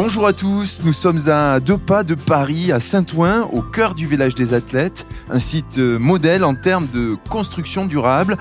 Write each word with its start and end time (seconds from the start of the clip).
Bonjour 0.00 0.28
à 0.28 0.32
tous, 0.32 0.80
nous 0.84 0.92
sommes 0.92 1.28
à 1.28 1.58
deux 1.58 1.76
pas 1.76 2.04
de 2.04 2.14
Paris, 2.14 2.70
à 2.70 2.78
Saint-Ouen, 2.78 3.50
au 3.52 3.62
cœur 3.62 3.96
du 3.96 4.06
village 4.06 4.36
des 4.36 4.54
athlètes, 4.54 5.08
un 5.28 5.40
site 5.40 5.78
euh, 5.78 5.98
modèle 5.98 6.44
en 6.44 6.54
termes 6.54 6.86
de 6.94 7.16
construction 7.28 7.84
durable. 7.84 8.36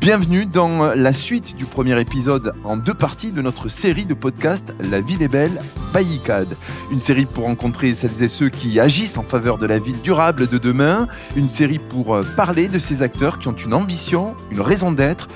Bienvenue 0.00 0.46
dans 0.46 0.94
la 0.94 1.12
suite 1.12 1.56
du 1.56 1.64
premier 1.64 2.00
épisode 2.00 2.54
en 2.62 2.76
deux 2.76 2.94
parties 2.94 3.32
de 3.32 3.42
notre 3.42 3.66
série 3.66 4.06
de 4.06 4.14
podcasts 4.14 4.72
La 4.88 5.00
ville 5.00 5.20
est 5.20 5.28
belle 5.28 5.60
by 5.92 6.04
ICAD. 6.14 6.56
Une 6.92 7.00
série 7.00 7.26
pour 7.26 7.42
rencontrer 7.44 7.92
celles 7.92 8.22
et 8.22 8.28
ceux 8.28 8.48
qui 8.48 8.78
agissent 8.78 9.18
en 9.18 9.24
faveur 9.24 9.58
de 9.58 9.66
la 9.66 9.80
ville 9.80 10.00
durable 10.00 10.46
de 10.48 10.58
demain. 10.58 11.08
Une 11.34 11.48
série 11.48 11.80
pour 11.80 12.14
euh, 12.14 12.22
parler 12.36 12.68
de 12.68 12.78
ces 12.78 13.02
acteurs 13.02 13.40
qui 13.40 13.48
ont 13.48 13.56
une 13.56 13.74
ambition, 13.74 14.36
une 14.52 14.60
raison 14.60 14.92
d'être 14.92 15.26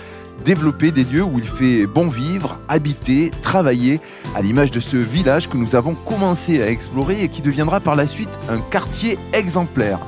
développer 0.44 0.90
des 0.90 1.04
lieux 1.04 1.22
où 1.22 1.38
il 1.38 1.46
fait 1.46 1.86
bon 1.86 2.08
vivre, 2.08 2.58
habiter, 2.68 3.30
travailler, 3.42 4.00
à 4.34 4.42
l'image 4.42 4.70
de 4.70 4.80
ce 4.80 4.96
village 4.96 5.48
que 5.48 5.56
nous 5.56 5.76
avons 5.76 5.94
commencé 5.94 6.62
à 6.62 6.70
explorer 6.70 7.22
et 7.22 7.28
qui 7.28 7.42
deviendra 7.42 7.80
par 7.80 7.94
la 7.94 8.06
suite 8.06 8.38
un 8.48 8.58
quartier 8.58 9.18
exemplaire. 9.32 10.00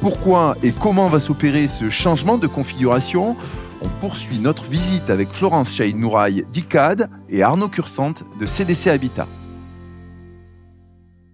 Pourquoi 0.00 0.56
et 0.62 0.72
comment 0.72 1.08
va 1.08 1.20
s'opérer 1.20 1.68
ce 1.68 1.90
changement 1.90 2.38
de 2.38 2.46
configuration? 2.46 3.36
On 3.80 3.88
poursuit 4.00 4.38
notre 4.38 4.64
visite 4.64 5.10
avec 5.10 5.28
Florence 5.28 5.72
Chaïd-Nouraille 5.72 6.44
d'ICAD 6.50 7.08
et 7.30 7.42
Arnaud 7.42 7.68
Cursante 7.68 8.24
de 8.40 8.46
CDC 8.46 8.88
Habitat. 8.88 9.26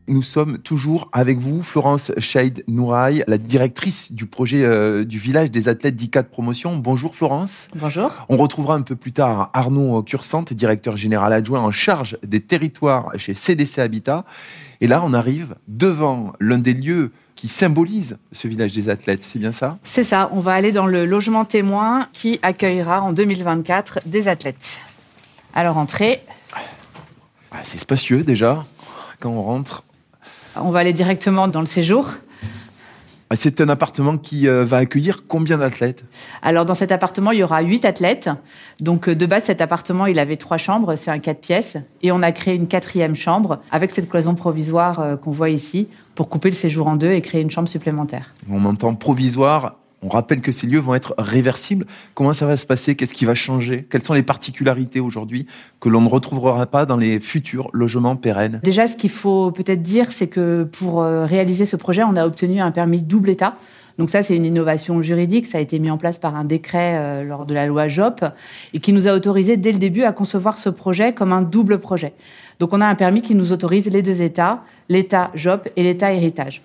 Nous 0.07 0.23
sommes 0.23 0.59
toujours 0.59 1.09
avec 1.13 1.39
vous, 1.39 1.63
Florence 1.63 2.13
Chaïd 2.19 2.63
Nouraï, 2.69 3.25
la 3.27 3.39
directrice 3.39 4.13
du 4.13 4.27
projet 4.27 4.63
euh, 4.63 5.03
du 5.03 5.19
village 5.19 5.51
des 5.51 5.67
athlètes 5.71 5.97
d'ICAD 5.97 6.29
Promotion. 6.29 6.77
Bonjour 6.77 7.17
Florence. 7.17 7.69
Bonjour. 7.75 8.11
On 8.29 8.37
retrouvera 8.37 8.75
un 8.75 8.83
peu 8.83 8.97
plus 8.97 9.13
tard 9.13 9.51
Arnaud 9.55 10.03
Cursante, 10.03 10.53
directeur 10.53 10.99
général 10.99 11.33
adjoint 11.33 11.63
en 11.63 11.71
charge 11.71 12.19
des 12.23 12.43
territoires 12.43 13.13
chez 13.17 13.33
CDC 13.33 13.79
Habitat. 13.79 14.27
Et 14.83 14.89
là, 14.89 15.01
on 15.03 15.15
arrive 15.15 15.55
devant 15.69 16.35
l'un 16.39 16.59
des 16.59 16.75
lieux 16.75 17.11
qui 17.35 17.49
symbolise 17.49 18.19
ce 18.31 18.47
village 18.47 18.75
des 18.75 18.91
athlètes, 18.91 19.25
c'est 19.25 19.39
bien 19.39 19.53
ça? 19.53 19.79
C'est 19.85 20.05
ça, 20.05 20.29
on 20.33 20.41
va 20.41 20.53
aller 20.53 20.71
dans 20.71 20.87
le 20.87 21.07
logement 21.07 21.47
témoin 21.47 22.09
qui 22.13 22.39
accueillera 22.43 23.01
en 23.01 23.15
2024 23.15 24.01
des 24.05 24.29
athlètes. 24.29 24.81
Alors 25.55 25.79
entrée. 25.79 26.21
Ah, 27.51 27.61
c'est 27.63 27.79
spacieux 27.79 28.23
déjà. 28.23 28.67
Quand 29.19 29.31
on 29.31 29.43
rentre, 29.43 29.83
on 30.57 30.71
va 30.71 30.81
aller 30.81 30.93
directement 30.93 31.49
dans 31.49 31.61
le 31.61 31.67
séjour. 31.67 32.15
Ah, 33.31 33.37
c'est 33.37 33.61
un 33.61 33.69
appartement 33.69 34.19
qui 34.19 34.47
euh, 34.49 34.65
va 34.65 34.77
accueillir 34.77 35.27
combien 35.27 35.59
d'athlètes? 35.59 36.05
Alors 36.43 36.67
dans 36.67 36.75
cet 36.75 36.93
appartement, 36.93 37.33
il 37.33 37.39
y 37.39 37.43
aura 37.43 37.63
huit 37.63 37.85
athlètes. 37.85 38.29
Donc 38.81 39.09
euh, 39.09 39.17
de 39.17 39.27
base, 39.27 39.45
cet 39.45 39.61
appartement, 39.61 40.07
il 40.07 40.19
avait 40.19 40.37
trois 40.37 40.59
chambres, 40.59 40.95
c'est 40.95 41.11
un 41.11 41.19
quatre 41.19 41.41
pièces. 41.41 41.77
Et 42.03 42.13
on 42.13 42.23
a 42.23 42.33
créé 42.33 42.55
une 42.55 42.69
quatrième 42.69 43.17
chambre 43.17 43.61
avec 43.73 43.93
cette 43.93 44.09
cloison 44.09 44.35
provisoire 44.35 45.01
euh, 45.01 45.17
qu'on 45.17 45.33
voit 45.33 45.51
ici 45.51 45.89
pour 46.15 46.29
couper 46.29 46.51
le 46.51 46.55
séjour 46.55 46.87
en 46.87 46.97
deux 46.97 47.13
et 47.13 47.23
créer 47.23 47.41
une 47.41 47.51
chambre 47.51 47.69
supplémentaire. 47.69 48.35
On 48.51 48.65
entend 48.67 48.95
provisoire 48.95 49.77
on 50.05 50.09
rappelle 50.09 50.43
que 50.43 50.53
ces 50.53 50.67
lieux 50.67 50.79
vont 50.79 50.95
être 50.95 51.15
réversibles. 51.17 51.87
Comment 52.15 52.35
ça 52.35 52.47
va 52.47 52.57
se 52.57 52.67
passer? 52.67 52.95
Qu'est-ce 52.95 53.15
qui 53.15 53.25
va 53.25 53.35
changer? 53.35 53.87
Quelles 53.89 54.05
sont 54.05 54.13
les 54.13 54.23
particularités 54.23 55.01
aujourd'hui 55.01 55.47
que 55.81 55.89
l'on 55.89 56.03
ne 56.03 56.09
retrouvera 56.09 56.67
pas 56.67 56.85
dans 56.85 56.99
les 56.99 57.19
futurs 57.19 57.71
logements 57.73 58.15
pérennes? 58.15 58.61
Déjà, 58.63 58.87
ce 58.87 58.97
qu'il 58.97 59.11
faut 59.11 59.51
peut-être 59.51 59.83
dire, 59.83 60.13
c'est 60.13 60.27
que 60.27 60.65
pour 60.65 61.03
euh, 61.03 61.25
réaliser 61.25 61.65
ce 61.65 61.77
projet, 61.77 62.03
on 62.05 62.17
a 62.17 62.27
obtenu 62.27 62.61
un 62.61 62.71
permis 62.71 63.03
double 63.03 63.31
État. 63.31 63.57
Donc 63.97 64.11
ça, 64.11 64.23
c'est 64.23 64.37
une 64.37 64.45
innovation 64.45 65.01
juridique. 65.01 65.47
Ça 65.47 65.59
a 65.59 65.61
été 65.61 65.79
mis 65.79 65.91
en 65.91 65.97
place 65.97 66.19
par 66.19 66.37
un 66.37 66.45
décret 66.45 66.97
euh, 66.99 67.25
lors 67.25 67.47
de 67.47 67.55
la 67.55 67.67
loi 67.67 67.89
JOP 67.89 68.25
et 68.75 68.81
qui 68.81 68.93
nous 68.93 69.09
a 69.09 69.15
autorisé 69.15 69.57
dès 69.57 69.73
le 69.73 69.79
début 69.79 70.03
à 70.03 70.13
concevoir 70.13 70.59
ce 70.59 70.69
projet 70.69 71.15
comme 71.15 71.33
un 71.33 71.43
double 71.43 71.79
projet. 71.79 72.13
Donc 72.61 72.73
on 72.73 72.81
a 72.81 72.87
un 72.87 72.95
permis 72.95 73.23
qui 73.23 73.35
nous 73.35 73.53
autorise 73.53 73.89
les 73.91 74.03
deux 74.03 74.21
États, 74.21 74.63
l'État 74.89 75.31
JOP 75.35 75.69
et 75.77 75.83
l'État 75.83 76.13
héritage. 76.13 76.61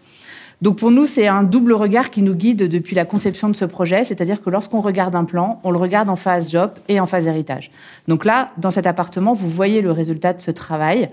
Donc 0.62 0.78
pour 0.78 0.92
nous, 0.92 1.06
c'est 1.06 1.28
un 1.28 1.44
double 1.44 1.72
regard 1.72 2.10
qui 2.10 2.22
nous 2.22 2.36
guide 2.36 2.68
depuis 2.68 2.94
la 2.94 3.06
conception 3.06 3.48
de 3.48 3.56
ce 3.56 3.64
projet, 3.64 4.04
c'est-à-dire 4.04 4.42
que 4.42 4.50
lorsqu'on 4.50 4.81
regarde 4.81 5.16
un 5.16 5.24
plan, 5.24 5.59
on 5.64 5.72
le 5.72 5.78
regarde 5.78 6.09
en 6.09 6.18
phase 6.18 6.52
job 6.52 6.72
et 6.90 7.00
en 7.00 7.06
phase 7.06 7.28
héritage. 7.28 7.72
Donc 8.09 8.25
là, 8.25 8.52
dans 8.58 8.72
cet 8.72 8.86
appartement, 8.86 9.34
vous 9.34 9.50
voyez 9.50 9.81
le 9.81 9.92
résultat 9.92 10.34
de 10.34 10.42
ce 10.42 10.52
travail. 10.52 11.09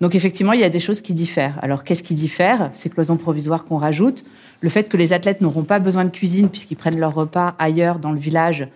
Donc 0.00 0.16
effectivement, 0.16 0.52
il 0.52 0.60
y 0.60 0.64
a 0.64 0.68
des 0.68 0.80
choses 0.80 1.00
qui 1.00 1.14
diffèrent. 1.14 1.58
Alors 1.62 1.84
qu'est-ce 1.84 2.02
qui 2.02 2.14
diffère? 2.14 2.70
Ces 2.72 2.90
cloisons 2.90 3.16
provisoires 3.16 3.64
qu'on 3.64 3.78
rajoute, 3.78 4.24
le 4.60 4.68
fait 4.68 4.88
que 4.88 4.96
les 4.96 5.12
athlètes 5.12 5.40
n'auront 5.40 5.62
pas 5.62 5.78
besoin 5.78 6.04
de 6.04 6.10
cuisine 6.10 6.48
puisqu'ils 6.48 6.76
prennent 6.76 6.98
leur 6.98 7.14
repas 7.14 7.54
ailleurs 7.60 8.00
dans 8.00 8.10
le 8.12 8.18
village. 8.18 8.66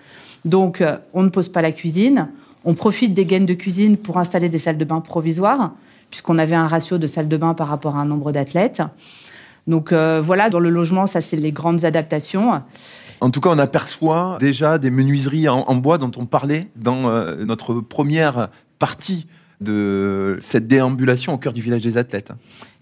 Donc 0.45 0.81
euh, 0.81 0.99
on 1.15 1.25
ne 1.25 1.31
pose 1.31 1.49
pas 1.49 1.63
la 1.63 1.73
cuisine, 1.73 2.29
on 2.65 2.75
profite 2.75 3.13
des 3.13 3.25
gaines 3.25 3.47
de 3.47 3.55
cuisine 3.55 3.97
pour 3.97 4.19
installer 4.19 4.49
des 4.49 4.59
salles 4.59 4.79
de 4.79 4.85
bain 4.85 5.01
provisoires 5.01 5.73
puisqu'on 6.11 6.39
avait 6.39 6.55
un 6.55 6.69
ratio 6.69 6.99
de 6.99 7.07
salles 7.09 7.29
de 7.29 7.37
bain 7.37 7.55
par 7.55 7.69
rapport 7.69 7.97
à 7.97 8.01
un 8.01 8.05
nombre 8.05 8.31
d'athlètes. 8.31 8.83
Donc 9.67 9.93
euh, 9.93 10.21
voilà, 10.23 10.51
dans 10.51 10.59
le 10.59 10.71
logement, 10.71 11.07
ça 11.07 11.21
c'est 11.21 11.37
les 11.37 11.53
grandes 11.53 11.85
adaptations. 11.85 12.63
En 13.21 13.31
tout 13.31 13.41
cas, 13.41 13.51
on 13.51 13.59
aperçoit 13.59 14.37
déjà 14.41 14.79
des 14.79 14.91
menuiseries 14.91 15.49
en, 15.49 15.75
bois 15.77 15.99
dont 15.99 16.11
on 16.17 16.27
parlait 16.27 16.69
dans 16.75 17.09
euh, 17.09 17.45
notre 17.45 17.75
première 17.75 18.49
partie 18.81 19.27
de 19.61 20.39
cette 20.41 20.67
déambulation 20.67 21.33
au 21.33 21.39
cœur 21.39 21.53
du 21.53 21.61
village 21.61 21.83
des 21.83 21.97
athlètes. 21.97 22.33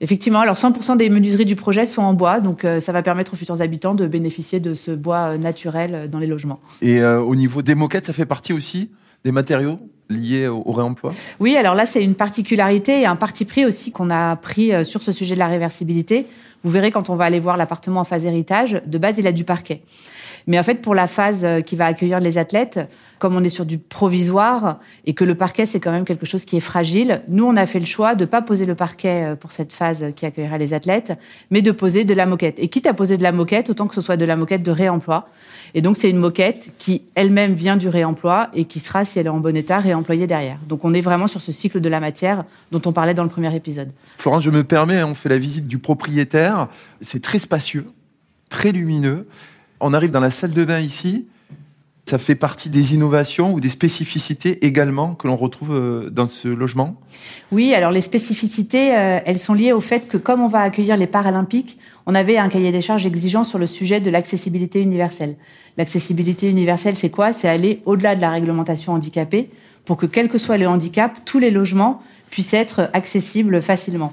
Effectivement, 0.01 0.41
alors 0.41 0.57
100% 0.57 0.97
des 0.97 1.11
menuiseries 1.11 1.45
du 1.45 1.57
projet 1.57 1.85
sont 1.85 2.01
en 2.01 2.15
bois, 2.15 2.41
donc 2.41 2.65
euh, 2.65 2.81
ça 2.81 2.93
va 2.93 3.03
permettre 3.03 3.35
aux 3.35 3.37
futurs 3.37 3.61
habitants 3.61 3.95
de 3.95 4.07
bénéficier 4.07 4.61
de 4.61 4.73
ce 4.73 4.93
bois 4.93 5.37
naturel 5.37 6.09
dans 6.11 6.19
les 6.19 6.27
logements. 6.27 6.61
Et 6.81 7.05
au 7.05 7.35
niveau 7.35 7.61
des 7.61 7.75
moquettes, 7.75 8.07
ça 8.07 8.15
fait 8.15 8.25
partie 8.25 8.55
aussi 8.55 8.91
des 9.25 9.33
matériaux 9.33 9.79
liés 10.09 10.49
au, 10.49 10.73
réemploi? 10.73 11.13
Oui, 11.39 11.55
alors 11.55 11.75
là, 11.75 11.85
c'est 11.85 12.03
une 12.03 12.15
particularité 12.15 13.03
et 13.03 13.07
un 13.07 13.15
parti 13.15 13.45
pris 13.45 13.67
aussi 13.67 13.93
qu'on 13.93 14.11
a 14.11 14.35
pris 14.37 14.73
sur 14.87 15.03
ce 15.03 15.13
sujet 15.13 15.35
de 15.35 15.39
la 15.39 15.49
réversibilité. 15.49 16.27
Vous 16.63 16.71
verrez 16.71 16.91
quand 16.91 17.11
on 17.11 17.17
va 17.17 17.25
aller 17.25 17.41
voir 17.41 17.57
l'appartement 17.57 18.01
en 18.01 18.05
phase 18.05 18.25
héritage, 18.27 18.83
de 18.85 18.99
base, 18.99 19.19
il 19.19 19.27
a 19.27 19.33
du 19.33 19.45
parquet. 19.45 19.83
Mais 20.47 20.59
en 20.59 20.63
fait, 20.63 20.77
pour 20.77 20.95
la 20.95 21.07
phase 21.07 21.45
euh, 21.45 21.61
qui 21.61 21.77
va 21.77 21.87
accueillir 21.87 22.21
les 22.21 22.39
athlètes, 22.39 22.81
comme 23.19 23.37
on 23.37 23.45
est 23.45 23.51
sur 23.51 23.67
du 23.67 23.79
provisoire 23.79 24.79
et 25.05 25.15
que 25.15 25.25
le 25.25 25.35
parquet, 25.35 25.67
c'est 25.67 25.81
quand 25.81 25.93
même 25.93 26.05
quelque 26.05 26.27
chose 26.27 26.45
qui 26.45 26.57
est 26.57 26.61
fragile, 26.61 27.23
nous, 27.29 27.45
on 27.45 27.57
a 27.57 27.67
fait 27.67 27.79
le 27.79 27.87
choix 27.87 28.15
de 28.15 28.25
ne 28.25 28.27
pas 28.27 28.43
poser 28.43 28.67
le 28.67 28.75
parquet 28.75 29.25
euh, 29.25 29.37
pour 29.37 29.53
cette 29.53 29.73
phase 29.73 30.07
qui 30.17 30.27
accueillera 30.27 30.59
les 30.59 30.75
athlètes, 30.75 31.19
mais 31.51 31.63
de 31.63 31.71
poser 31.71 32.05
de 32.05 32.15
la 32.15 32.27
moquette. 32.27 32.57
Et 32.59 32.69
quitte 32.69 32.87
à 32.87 32.95
poser 32.95 33.17
de 33.17 33.23
la 33.23 33.33
moquette, 33.33 33.71
autant 33.71 33.87
que 33.87 33.95
ce 33.95 34.01
soit 34.01 34.17
de 34.17 34.25
la 34.25 34.37
moquette 34.37 34.63
de 34.63 34.71
réemploi. 34.71 35.29
Et 35.75 35.83
donc, 35.83 35.97
c'est 35.97 36.11
une 36.11 36.17
moquette 36.17 36.73
qui 36.79 37.03
elle-même 37.15 37.55
vient 37.55 37.77
du 37.77 37.89
réemploi 37.89 38.49
et 38.55 38.65
qui 38.65 38.81
sera, 38.81 39.05
si 39.05 39.19
elle 39.19 39.27
est 39.27 39.31
en 39.31 39.41
bon 39.41 39.57
état, 39.57 39.79
réemployée 39.79 40.27
derrière. 40.27 40.59
Donc, 40.67 40.85
on 40.85 40.95
est 40.95 41.01
vraiment 41.01 41.27
sur 41.27 41.41
ce 41.41 41.53
cycle 41.53 41.81
de 41.81 41.89
la 41.89 42.01
matière 42.01 42.45
dont 42.73 42.83
on 42.87 42.93
parlait 42.93 43.15
dans 43.15 43.25
le 43.25 43.29
premier 43.29 43.55
épisode. 43.55 43.91
Florence, 44.17 44.43
je 44.43 44.51
me 44.51 44.65
permets, 44.65 45.03
on 45.03 45.15
fait 45.15 45.29
la 45.29 45.39
visite 45.39 45.67
du 45.67 45.79
propriétaire. 45.79 46.69
C'est 47.01 47.23
très 47.23 47.39
spacieux, 47.39 47.87
très 48.49 48.73
lumineux. 48.73 49.27
On 49.81 49.95
arrive 49.95 50.11
dans 50.11 50.21
la 50.21 50.31
salle 50.31 50.53
de 50.53 50.65
bain 50.65 50.81
ici. 50.81 51.27
Ça 52.07 52.19
fait 52.19 52.35
partie 52.35 52.71
des 52.71 52.95
innovations 52.95 53.55
ou 53.55 53.61
des 53.61 53.69
spécificités 53.69 54.67
également 54.67 55.15
que 55.15 55.29
l'on 55.29 55.37
retrouve 55.37 55.73
euh, 55.73 56.11
dans 56.11 56.27
ce 56.27 56.49
logement? 56.49 56.97
Oui, 57.53 57.73
alors 57.73 57.93
les 57.93 58.01
spécificités, 58.01 58.97
euh, 58.97 59.21
elles 59.25 59.39
sont 59.39 59.55
liées 59.55 59.73
au 59.73 59.81
fait 59.81 60.09
que 60.09 60.17
comme 60.17 60.41
on 60.41 60.49
va 60.49 60.61
accueillir 60.61 60.97
les 60.97 61.07
Paralympiques, 61.07 61.79
on 62.07 62.15
avait 62.17 62.37
un 62.37 62.49
cahier 62.49 62.73
des 62.73 62.81
charges 62.81 63.07
exigeant 63.07 63.45
sur 63.45 63.61
le 63.61 63.67
sujet 63.67 64.01
de 64.01 64.11
l'accessibilité 64.11 64.81
universelle. 64.81 65.37
L'accessibilité 65.77 66.51
universelle, 66.51 66.97
c'est 66.97 67.11
quoi? 67.11 67.33
C'est 67.33 67.49
aller 67.49 67.81
au-delà 67.85 68.17
de 68.17 68.21
la 68.21 68.31
réglementation 68.31 68.93
handicapée 68.93 69.49
pour 69.85 69.97
que, 69.97 70.07
quel 70.07 70.29
que 70.29 70.39
soit 70.39 70.59
le 70.59 70.67
handicap, 70.67 71.13
tous 71.25 71.39
les 71.39 71.53
logements 71.53 72.03
puissent 72.31 72.55
être 72.55 72.91
accessibles 72.93 73.63
facilement. 73.63 74.13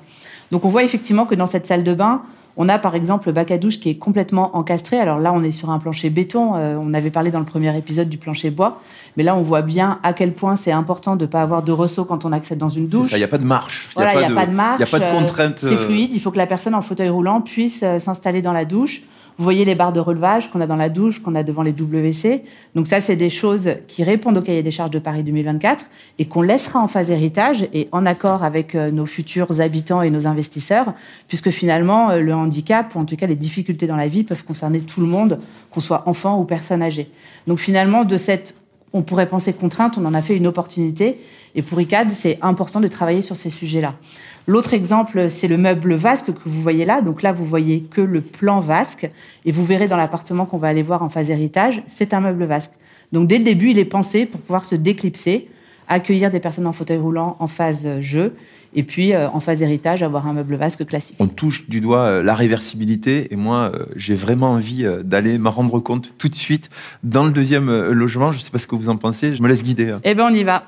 Donc 0.52 0.66
on 0.66 0.70
voit 0.70 0.84
effectivement 0.84 1.26
que 1.26 1.36
dans 1.36 1.46
cette 1.46 1.68
salle 1.68 1.84
de 1.84 1.94
bain, 1.94 2.22
on 2.60 2.70
a 2.70 2.80
par 2.80 2.96
exemple 2.96 3.28
le 3.28 3.34
bac 3.34 3.52
à 3.52 3.58
douche 3.60 3.80
qui 3.80 3.90
est 3.90 3.98
complètement 3.98 4.58
encastré. 4.58 5.00
Alors 5.00 5.20
là, 5.20 5.32
on 5.32 5.44
est 5.44 5.52
sur 5.52 5.70
un 5.70 5.78
plancher 5.78 6.10
béton. 6.10 6.56
Euh, 6.56 6.76
on 6.80 6.94
avait 6.96 7.12
parlé 7.12 7.30
dans 7.30 7.40
le 7.40 7.46
premier 7.46 7.76
épisode 7.78 8.10
du 8.10 8.18
plancher 8.18 8.50
bois. 8.50 8.82
Mais 9.16 9.24
là, 9.24 9.36
on 9.36 9.42
voit 9.42 9.62
bien 9.62 10.00
à 10.02 10.14
quel 10.14 10.34
point 10.34 10.56
c'est 10.56 10.72
important 10.72 11.16
de 11.16 11.26
ne 11.26 11.30
pas 11.30 11.44
avoir 11.44 11.62
de 11.62 11.72
ressaut 11.72 12.06
quand 12.06 12.26
on 12.26 12.32
accède 12.32 12.58
dans 12.58 12.70
une 12.70 12.88
douche. 12.88 13.12
Il 13.12 13.18
n'y 13.18 13.24
a 13.24 13.28
pas 13.28 13.38
de 13.38 13.46
marche. 13.46 13.90
il 13.96 14.02
n'y 14.02 14.08
a, 14.08 14.32
pas 14.32 14.48
de 14.48 14.54
marche. 14.54 14.80
Il 14.80 14.84
n'y 14.84 14.90
a 14.90 14.92
pas 14.92 15.00
de 15.00 15.04
euh, 15.04 15.20
contrainte. 15.20 15.60
c'est 15.60 15.68
euh, 15.68 15.78
fluide. 15.78 16.10
Il 16.14 16.20
faut 16.20 16.32
que 16.32 16.38
la 16.38 16.48
personne 16.48 16.74
en 16.74 16.82
fauteuil 16.82 17.10
roulant 17.10 17.42
puisse 17.42 17.86
s'installer 18.00 18.42
dans 18.42 18.54
la 18.54 18.66
douche. 18.66 19.04
Vous 19.38 19.44
voyez 19.44 19.66
les 19.66 19.76
barres 19.76 19.94
de 19.94 20.00
relevage 20.00 20.50
qu'on 20.50 20.62
a 20.62 20.68
dans 20.68 20.76
la 20.76 20.90
douche, 20.90 21.22
qu'on 21.22 21.36
a 21.36 21.44
devant 21.44 21.62
les 21.62 21.72
WC. 21.72 22.44
Donc 22.74 22.88
ça, 22.88 23.02
c'est 23.02 23.16
des 23.16 23.30
choses 23.30 23.70
qui 23.88 24.04
répondent 24.04 24.38
au 24.38 24.42
cahier 24.42 24.64
des 24.64 24.72
charges 24.72 24.90
de 24.90 24.98
Paris 24.98 25.22
2024 25.22 25.86
et 26.18 26.26
qu'on 26.26 26.42
laissera 26.42 26.80
en 26.80 26.88
phase 26.88 27.12
héritage 27.12 27.68
et 27.72 27.88
en 27.92 28.08
accord 28.08 28.44
avec 28.44 28.74
euh, 28.74 28.90
nos 28.90 29.06
futurs 29.06 29.62
habitants 29.62 30.02
et 30.02 30.10
nos 30.10 30.26
investisseurs, 30.26 30.94
puisque 31.28 31.52
finalement, 31.52 32.10
euh, 32.10 32.20
le 32.20 32.34
handicap, 32.34 32.96
ou 32.96 33.00
en 33.00 33.06
tout 33.06 33.16
cas 33.16 33.28
les 33.28 33.36
difficultés 33.36 33.86
dans 33.86 33.96
la 33.96 34.08
vie, 34.08 34.24
peuvent 34.24 34.44
concerner 34.44 34.80
tout 34.80 35.02
le 35.02 35.08
monde, 35.08 35.40
qu'on 35.70 35.82
soit 35.82 36.04
enfant 36.08 36.40
ou 36.40 36.44
personne 36.44 36.82
âgée. 36.82 37.12
Donc 37.46 37.60
finalement, 37.60 38.06
de 38.06 38.18
cette, 38.18 38.56
on 38.92 39.04
pourrait 39.04 39.28
penser 39.28 39.54
contrainte, 39.54 40.00
on 40.00 40.06
en 40.06 40.16
a 40.16 40.22
fait 40.24 40.36
une 40.36 40.48
opportunité. 40.48 41.20
Et 41.58 41.64
pour 41.64 41.82
ICAD, 41.82 42.12
c'est 42.12 42.38
important 42.44 42.80
de 42.80 42.88
travailler 42.88 43.24
sur 43.24 43.36
ces 43.36 43.50
sujets-là. 43.50 43.96
L'autre 44.46 44.74
exemple, 44.74 45.28
c'est 45.28 45.48
le 45.48 45.58
meuble 45.58 45.96
vasque 45.96 46.28
que 46.28 46.48
vous 46.48 46.62
voyez 46.62 46.86
là. 46.86 47.02
Donc 47.02 47.24
là, 47.24 47.34
vous 47.34 47.44
voyez 47.44 47.82
que 47.82 48.00
le 48.00 48.22
plan 48.22 48.62
vasque. 48.62 49.10
Et 49.44 49.52
vous 49.52 49.66
verrez 49.66 49.88
dans 49.88 49.98
l'appartement 49.98 50.46
qu'on 50.46 50.60
va 50.60 50.68
aller 50.68 50.84
voir 50.84 51.02
en 51.02 51.10
phase 51.10 51.32
héritage, 51.32 51.84
c'est 51.88 52.14
un 52.14 52.22
meuble 52.22 52.46
vasque. 52.46 52.72
Donc 53.12 53.28
dès 53.28 53.40
le 53.40 53.44
début, 53.44 53.72
il 53.72 53.80
est 53.80 53.86
pensé 53.86 54.28
pour 54.28 54.40
pouvoir 54.40 54.66
se 54.66 54.76
déclipser, 54.76 55.50
accueillir 55.88 56.30
des 56.30 56.40
personnes 56.40 56.68
en 56.68 56.74
fauteuil 56.74 56.98
roulant 56.98 57.38
en 57.40 57.48
phase 57.48 58.00
jeu 58.02 58.36
Et 58.76 58.84
puis, 58.84 59.14
euh, 59.14 59.28
en 59.30 59.40
phase 59.40 59.62
héritage, 59.64 60.04
avoir 60.04 60.28
un 60.28 60.34
meuble 60.34 60.56
vasque 60.58 60.86
classique. 60.86 61.16
On 61.20 61.28
touche 61.28 61.68
du 61.70 61.82
doigt 61.82 62.06
euh, 62.06 62.24
la 62.24 62.36
réversibilité. 62.36 63.34
Et 63.34 63.36
moi, 63.36 63.72
euh, 63.74 63.86
j'ai 63.96 64.14
vraiment 64.14 64.52
envie 64.52 64.86
d'aller 65.04 65.40
me 65.40 65.50
rendre 65.50 65.80
compte 65.80 66.14
tout 66.20 66.30
de 66.30 66.36
suite 66.36 66.70
dans 67.04 67.26
le 67.26 67.32
deuxième 67.32 67.72
logement. 67.90 68.32
Je 68.32 68.38
ne 68.38 68.44
sais 68.44 68.52
pas 68.52 68.60
ce 68.60 68.68
que 68.68 68.76
vous 68.76 68.90
en 68.90 68.98
pensez. 68.98 69.34
Je 69.34 69.42
me 69.42 69.48
laisse 69.48 69.64
guider. 69.64 69.96
Eh 70.04 70.14
bien, 70.14 70.28
on 70.28 70.34
y 70.34 70.44
va. 70.44 70.64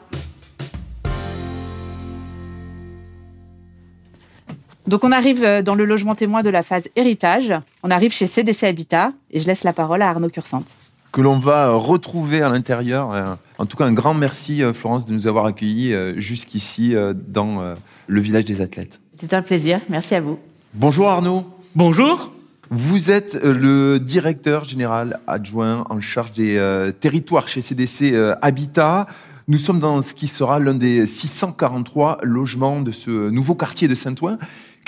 Donc 4.90 5.04
on 5.04 5.12
arrive 5.12 5.62
dans 5.64 5.76
le 5.76 5.86
logement 5.86 6.16
témoin 6.16 6.42
de 6.42 6.50
la 6.50 6.64
phase 6.64 6.90
héritage. 6.96 7.54
On 7.84 7.92
arrive 7.92 8.12
chez 8.12 8.26
CDC 8.26 8.64
Habitat 8.64 9.14
et 9.30 9.40
je 9.40 9.46
laisse 9.46 9.64
la 9.64 9.72
parole 9.72 10.02
à 10.02 10.10
Arnaud 10.10 10.30
Cursante 10.30 10.66
que 11.12 11.22
l'on 11.22 11.40
va 11.40 11.72
retrouver 11.72 12.44
à 12.44 12.50
l'intérieur. 12.50 13.12
Euh, 13.12 13.34
en 13.58 13.66
tout 13.66 13.78
cas, 13.78 13.86
un 13.86 13.94
grand 13.94 14.14
merci, 14.14 14.62
euh, 14.62 14.74
Florence, 14.74 15.08
de 15.08 15.14
nous 15.14 15.26
avoir 15.26 15.48
accueillis 15.48 15.92
euh, 15.92 16.14
jusqu'ici 16.20 16.94
dans 17.28 17.76
le 18.08 18.22
village 18.22 18.46
des 18.46 18.62
athlètes. 18.62 19.00
C'était 19.20 19.36
un 19.36 19.42
plaisir. 19.42 19.80
Merci 19.90 20.16
à 20.16 20.22
vous. 20.22 20.40
Bonjour 20.74 21.10
Arnaud. 21.10 21.46
Bonjour. 21.76 22.32
Vous 22.72 23.10
êtes 23.10 23.40
le 23.44 24.00
directeur 24.00 24.64
général 24.64 25.20
adjoint 25.26 25.86
en 25.90 26.00
charge 26.02 26.34
des 26.34 26.92
territoires 27.00 27.48
chez 27.48 27.62
CDC 27.62 28.14
Habitat. 28.42 29.08
Nous 29.48 29.58
sommes 29.58 29.80
dans 29.80 30.04
ce 30.04 30.14
qui 30.14 30.28
sera 30.28 30.60
l'un 30.60 30.76
des 30.76 31.08
643 31.08 32.20
logements 32.22 32.82
de 32.82 32.92
ce 32.92 33.30
nouveau 33.32 33.56
quartier 33.56 33.88
de 33.88 33.96
Saint-Ouen. 33.96 34.38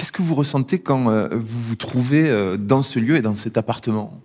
Qu'est-ce 0.02 0.12
que 0.12 0.24
vous 0.24 0.34
ressentez 0.34 0.80
quand 0.80 1.12
vous 1.32 1.62
vous 1.62 1.76
trouvez 1.76 2.58
dans 2.58 2.82
ce 2.82 2.98
lieu 2.98 3.18
et 3.18 3.22
dans 3.22 3.36
cet 3.36 3.56
appartement? 3.56 4.20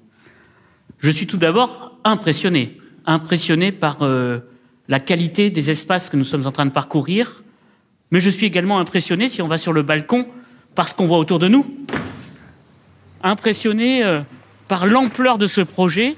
Je 1.01 1.11
suis 1.11 1.27
tout 1.27 1.37
d'abord 1.37 1.99
impressionné, 2.03 2.79
impressionné 3.05 3.73
par 3.73 3.99
euh, 4.01 4.39
la 4.89 5.01
qualité 5.01 5.51
des 5.51 5.69
espaces 5.69 6.09
que 6.09 6.17
nous 6.17 6.25
sommes 6.25 6.47
en 6.47 6.51
train 6.51 6.65
de 6.65 6.71
parcourir, 6.71 7.43
mais 8.11 8.21
je 8.21 8.31
suis 8.31 8.47
également 8.47 8.79
impressionné 8.79 9.29
si 9.29 9.43
on 9.43 9.49
va 9.49 9.59
sur 9.59 9.75
le 9.75 9.83
balcon 9.83 10.27
par 10.75 10.89
ce 10.89 10.95
qu'on 10.95 11.05
voit 11.05 11.19
autour 11.19 11.39
de 11.39 11.49
nous, 11.49 11.67
impressionné 13.23 14.03
euh, 14.03 14.23
par 14.67 14.87
l'ampleur 14.87 15.37
de 15.37 15.47
ce 15.47 15.61
projet, 15.61 16.17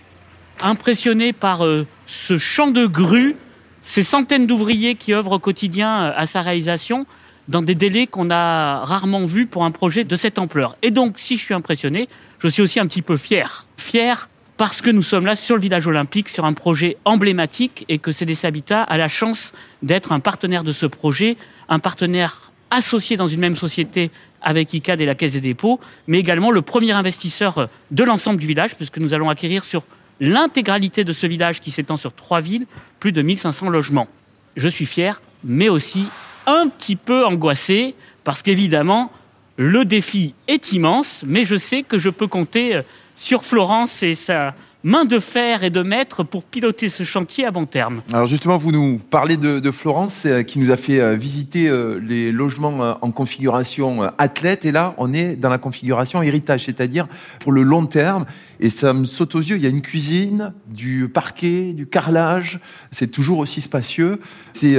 impressionné 0.60 1.32
par 1.32 1.66
euh, 1.66 1.84
ce 2.06 2.38
champ 2.38 2.70
de 2.70 2.86
grues, 2.86 3.34
ces 3.80 4.04
centaines 4.04 4.46
d'ouvriers 4.46 4.94
qui 4.94 5.14
œuvrent 5.14 5.32
au 5.32 5.38
quotidien 5.40 6.04
à 6.04 6.26
sa 6.26 6.42
réalisation 6.42 7.04
dans 7.48 7.62
des 7.62 7.74
délais 7.74 8.06
qu'on 8.06 8.30
a 8.30 8.84
rarement 8.84 9.24
vus 9.24 9.46
pour 9.46 9.64
un 9.64 9.70
projet 9.70 10.04
de 10.04 10.16
cette 10.16 10.38
ampleur. 10.38 10.76
Et 10.82 10.90
donc, 10.90 11.18
si 11.18 11.36
je 11.36 11.44
suis 11.44 11.54
impressionné, 11.54 12.08
je 12.38 12.48
suis 12.48 12.62
aussi 12.62 12.78
un 12.78 12.86
petit 12.86 13.02
peu 13.02 13.16
fier. 13.16 13.66
Fier 13.76 14.28
parce 14.58 14.82
que 14.82 14.90
nous 14.90 15.02
sommes 15.02 15.24
là 15.24 15.36
sur 15.36 15.54
le 15.54 15.62
village 15.62 15.86
olympique, 15.86 16.28
sur 16.28 16.44
un 16.44 16.52
projet 16.52 16.96
emblématique 17.04 17.84
et 17.88 17.98
que 17.98 18.12
CDC 18.12 18.44
Habitat 18.44 18.82
a 18.82 18.98
la 18.98 19.08
chance 19.08 19.52
d'être 19.82 20.12
un 20.12 20.20
partenaire 20.20 20.64
de 20.64 20.72
ce 20.72 20.84
projet, 20.84 21.36
un 21.68 21.78
partenaire 21.78 22.50
associé 22.70 23.16
dans 23.16 23.28
une 23.28 23.40
même 23.40 23.56
société 23.56 24.10
avec 24.42 24.74
ICAD 24.74 25.00
et 25.00 25.06
la 25.06 25.14
Caisse 25.14 25.34
des 25.34 25.40
dépôts, 25.40 25.80
mais 26.06 26.18
également 26.18 26.50
le 26.50 26.60
premier 26.60 26.92
investisseur 26.92 27.68
de 27.90 28.04
l'ensemble 28.04 28.40
du 28.40 28.46
village, 28.46 28.76
puisque 28.76 28.98
nous 28.98 29.14
allons 29.14 29.30
acquérir 29.30 29.64
sur 29.64 29.84
l'intégralité 30.20 31.04
de 31.04 31.12
ce 31.12 31.26
village 31.26 31.60
qui 31.60 31.70
s'étend 31.70 31.96
sur 31.96 32.12
trois 32.12 32.40
villes, 32.40 32.66
plus 33.00 33.12
de 33.12 33.22
1500 33.22 33.70
logements. 33.70 34.08
Je 34.56 34.68
suis 34.68 34.86
fier, 34.86 35.22
mais 35.44 35.68
aussi 35.68 36.04
un 36.48 36.68
petit 36.68 36.96
peu 36.96 37.24
angoissé, 37.24 37.94
parce 38.24 38.42
qu'évidemment, 38.42 39.12
le 39.56 39.84
défi 39.84 40.34
est 40.48 40.72
immense, 40.72 41.24
mais 41.26 41.44
je 41.44 41.56
sais 41.56 41.82
que 41.82 41.98
je 41.98 42.10
peux 42.10 42.26
compter 42.26 42.80
sur 43.14 43.44
Florence 43.44 44.02
et 44.02 44.14
sa 44.14 44.54
main 44.84 45.04
de 45.04 45.18
fer 45.18 45.64
et 45.64 45.70
de 45.70 45.82
maître 45.82 46.22
pour 46.22 46.44
piloter 46.44 46.88
ce 46.88 47.02
chantier 47.02 47.44
à 47.44 47.50
bon 47.50 47.66
terme. 47.66 48.00
Alors 48.12 48.26
justement, 48.26 48.58
vous 48.58 48.70
nous 48.70 48.98
parlez 48.98 49.36
de, 49.36 49.70
Florence 49.70 50.24
euh, 50.24 50.42
qui 50.42 50.58
nous 50.60 50.70
a 50.70 50.76
fait 50.76 51.00
euh, 51.00 51.14
visiter 51.14 51.68
euh, 51.68 52.00
les 52.02 52.32
logements 52.32 52.96
en 53.02 53.10
configuration 53.10 54.02
athlète 54.18 54.64
et 54.64 54.72
là, 54.72 54.94
on 54.96 55.12
est 55.12 55.36
dans 55.36 55.48
la 55.48 55.58
configuration 55.58 56.22
héritage, 56.22 56.64
c'est-à-dire 56.64 57.06
pour 57.40 57.52
le 57.52 57.62
long 57.62 57.86
terme. 57.86 58.24
Et 58.60 58.70
ça 58.70 58.92
me 58.92 59.04
saute 59.04 59.34
aux 59.34 59.40
yeux, 59.40 59.56
il 59.56 59.62
y 59.62 59.66
a 59.66 59.68
une 59.68 59.82
cuisine, 59.82 60.52
du 60.68 61.08
parquet, 61.08 61.72
du 61.74 61.86
carrelage, 61.86 62.58
c'est 62.90 63.08
toujours 63.08 63.38
aussi 63.38 63.60
spacieux. 63.60 64.20
C'est 64.52 64.76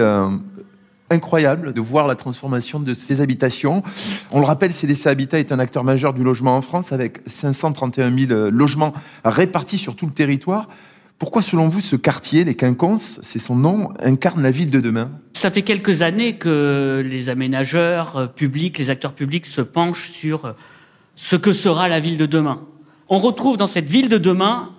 incroyable 1.09 1.73
de 1.73 1.81
voir 1.81 2.07
la 2.07 2.15
transformation 2.15 2.79
de 2.79 2.94
ces 2.94 3.21
habitations. 3.21 3.83
On 4.31 4.39
le 4.39 4.45
rappelle, 4.45 4.71
CDC 4.71 5.07
Habitat 5.07 5.39
est 5.39 5.51
un 5.51 5.59
acteur 5.59 5.83
majeur 5.83 6.13
du 6.13 6.23
logement 6.23 6.56
en 6.56 6.61
France 6.61 6.91
avec 6.91 7.19
531 7.25 8.11
000 8.11 8.31
euh, 8.31 8.51
logements 8.51 8.94
répartis 9.23 9.77
sur 9.77 9.95
tout 9.95 10.06
le 10.06 10.11
territoire. 10.11 10.67
Pourquoi, 11.17 11.41
selon 11.41 11.67
vous, 11.67 11.81
ce 11.81 11.97
quartier, 11.97 12.45
les 12.45 12.56
Quinconces, 12.56 13.19
c'est 13.23 13.39
son 13.39 13.56
nom, 13.56 13.91
incarne 14.01 14.41
la 14.41 14.51
ville 14.51 14.71
de 14.71 14.79
demain? 14.79 15.11
Ça 15.33 15.51
fait 15.51 15.63
quelques 15.63 16.01
années 16.01 16.38
que 16.38 17.06
les 17.06 17.27
aménageurs 17.27 18.15
euh, 18.15 18.27
publics, 18.27 18.77
les 18.77 18.89
acteurs 18.89 19.13
publics 19.13 19.45
se 19.45 19.61
penchent 19.61 20.09
sur 20.09 20.45
euh, 20.45 20.51
ce 21.15 21.35
que 21.35 21.51
sera 21.51 21.89
la 21.89 22.00
ville 22.00 22.17
de 22.17 22.25
demain. 22.25 22.61
On 23.09 23.17
retrouve 23.17 23.57
dans 23.57 23.67
cette 23.67 23.89
ville 23.89 24.07
de 24.07 24.17
demain 24.17 24.69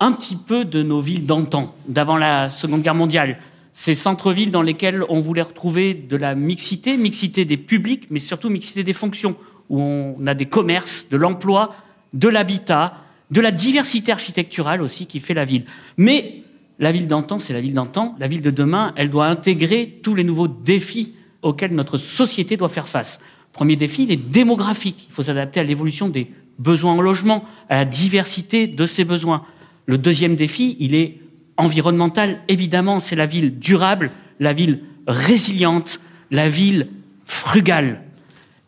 un 0.00 0.12
petit 0.12 0.36
peu 0.36 0.64
de 0.64 0.82
nos 0.82 1.00
villes 1.00 1.26
d'antan, 1.26 1.74
d'avant 1.88 2.16
la 2.16 2.50
Seconde 2.50 2.82
Guerre 2.82 2.94
mondiale 2.94 3.38
ces 3.80 3.94
centres-villes 3.94 4.50
dans 4.50 4.62
lesquels 4.62 5.04
on 5.08 5.20
voulait 5.20 5.42
retrouver 5.42 5.94
de 5.94 6.16
la 6.16 6.34
mixité, 6.34 6.96
mixité 6.96 7.44
des 7.44 7.56
publics, 7.56 8.08
mais 8.10 8.18
surtout 8.18 8.50
mixité 8.50 8.82
des 8.82 8.92
fonctions, 8.92 9.36
où 9.70 9.80
on 9.80 10.26
a 10.26 10.34
des 10.34 10.46
commerces, 10.46 11.06
de 11.08 11.16
l'emploi, 11.16 11.76
de 12.12 12.26
l'habitat, 12.26 12.96
de 13.30 13.40
la 13.40 13.52
diversité 13.52 14.10
architecturale 14.10 14.82
aussi 14.82 15.06
qui 15.06 15.20
fait 15.20 15.32
la 15.32 15.44
ville. 15.44 15.64
Mais 15.96 16.42
la 16.80 16.90
ville 16.90 17.06
d'antan, 17.06 17.38
c'est 17.38 17.52
la 17.52 17.60
ville 17.60 17.72
d'antan. 17.72 18.16
La 18.18 18.26
ville 18.26 18.42
de 18.42 18.50
demain, 18.50 18.92
elle 18.96 19.10
doit 19.10 19.26
intégrer 19.26 20.00
tous 20.02 20.16
les 20.16 20.24
nouveaux 20.24 20.48
défis 20.48 21.14
auxquels 21.42 21.72
notre 21.72 21.98
société 21.98 22.56
doit 22.56 22.68
faire 22.68 22.88
face. 22.88 23.20
Premier 23.52 23.76
défi, 23.76 24.02
il 24.02 24.10
est 24.10 24.16
démographique. 24.16 25.06
Il 25.08 25.12
faut 25.12 25.22
s'adapter 25.22 25.60
à 25.60 25.62
l'évolution 25.62 26.08
des 26.08 26.32
besoins 26.58 26.94
en 26.94 27.00
logement, 27.00 27.44
à 27.68 27.76
la 27.76 27.84
diversité 27.84 28.66
de 28.66 28.86
ces 28.86 29.04
besoins. 29.04 29.44
Le 29.86 29.98
deuxième 29.98 30.34
défi, 30.34 30.76
il 30.80 30.96
est 30.96 31.20
environnementale, 31.58 32.38
évidemment, 32.48 33.00
c'est 33.00 33.16
la 33.16 33.26
ville 33.26 33.58
durable, 33.58 34.10
la 34.40 34.54
ville 34.54 34.80
résiliente, 35.06 36.00
la 36.30 36.48
ville 36.48 36.88
frugale. 37.24 38.02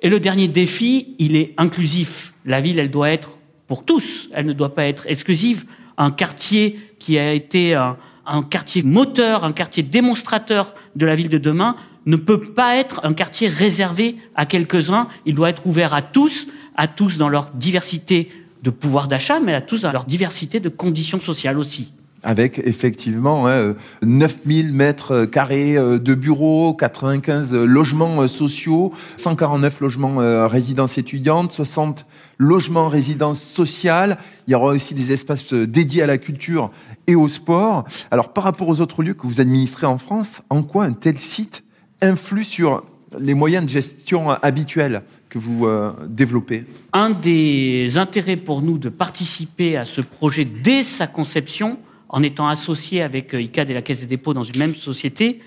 Et 0.01 0.09
le 0.09 0.21
dernier 0.21 0.49
défi, 0.49 1.15
il 1.19 1.37
est 1.37 1.55
inclusif. 1.57 2.35
La 2.45 2.61
ville, 2.61 2.79
elle 2.79 2.91
doit 2.91 3.11
être 3.11 3.39
pour 3.67 3.85
tous, 3.85 4.29
elle 4.35 4.47
ne 4.47 4.53
doit 4.53 4.75
pas 4.75 4.87
être 4.87 5.07
exclusive. 5.07 5.65
Un 5.97 6.11
quartier 6.11 6.81
qui 6.99 7.19
a 7.19 7.33
été 7.33 7.75
un, 7.75 7.97
un 8.27 8.43
quartier 8.43 8.83
moteur, 8.83 9.45
un 9.45 9.53
quartier 9.53 9.83
démonstrateur 9.83 10.75
de 10.97 11.07
la 11.07 11.15
ville 11.15 11.29
de 11.29 11.39
demain, 11.39 11.77
ne 12.07 12.17
peut 12.17 12.41
pas 12.41 12.77
être 12.77 13.01
un 13.05 13.13
quartier 13.13 13.47
réservé 13.47 14.17
à 14.35 14.47
quelques-uns. 14.47 15.07
Il 15.27 15.35
doit 15.35 15.51
être 15.51 15.67
ouvert 15.67 15.95
à 15.95 16.03
tous, 16.03 16.49
à 16.77 16.89
tous 16.89 17.19
dans 17.19 17.29
leur 17.29 17.51
diversité 17.51 18.33
de 18.63 18.71
pouvoir 18.71 19.07
d'achat, 19.07 19.39
mais 19.39 19.55
à 19.55 19.61
tous 19.61 19.83
dans 19.83 19.93
leur 19.93 20.07
diversité 20.07 20.59
de 20.59 20.69
conditions 20.69 21.21
sociales 21.21 21.59
aussi 21.59 21.93
avec 22.23 22.61
effectivement 22.65 23.49
hein, 23.49 23.75
9000 24.03 24.73
mètres 24.73 25.25
carrés 25.25 25.77
euh, 25.77 25.99
de 25.99 26.15
bureaux, 26.15 26.75
95 26.75 27.55
logements 27.55 28.23
euh, 28.23 28.27
sociaux, 28.27 28.93
149 29.17 29.81
logements 29.81 30.21
euh, 30.21 30.47
résidences 30.47 30.99
étudiantes, 30.99 31.53
60 31.53 32.07
logements 32.39 32.89
résidences 32.89 33.43
sociales. 33.43 34.19
Il 34.47 34.53
y 34.53 34.55
aura 34.55 34.73
aussi 34.73 34.95
des 34.95 35.13
espaces 35.13 35.53
dédiés 35.53 36.03
à 36.03 36.07
la 36.07 36.19
culture 36.19 36.71
et 37.07 37.15
au 37.15 37.29
sport. 37.29 37.85
Alors 38.11 38.33
par 38.33 38.45
rapport 38.45 38.69
aux 38.69 38.81
autres 38.81 39.03
lieux 39.03 39.15
que 39.15 39.27
vous 39.27 39.41
administrez 39.41 39.87
en 39.87 39.99
France, 39.99 40.43
en 40.51 40.63
quoi 40.63 40.85
un 40.85 40.93
tel 40.93 41.19
site 41.19 41.65
influe 42.03 42.45
sur 42.45 42.85
les 43.19 43.35
moyens 43.35 43.65
de 43.65 43.71
gestion 43.71 44.31
habituels 44.31 45.03
que 45.29 45.39
vous 45.39 45.67
développez? 46.07 46.65
Un 46.93 47.11
des 47.11 47.99
intérêts 47.99 48.37
pour 48.37 48.63
nous 48.63 48.79
de 48.79 48.89
participer 48.89 49.77
à 49.77 49.85
ce 49.85 50.01
projet 50.01 50.45
dès 50.45 50.83
sa 50.83 51.07
conception, 51.07 51.79
en 52.11 52.23
étant 52.23 52.49
associé 52.49 53.03
avec 53.03 53.35
euh, 53.35 53.41
ICAD 53.41 53.71
et 53.71 53.75
la 53.75 53.83
Caisse 53.83 54.01
des 54.01 54.07
dépôts 54.07 54.35
dans 54.35 54.43
une 54.43 54.59
même 54.59 54.75
société, 54.75 55.41